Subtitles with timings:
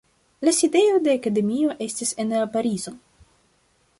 [0.47, 2.97] La sidejo de akademio estis en Parizo.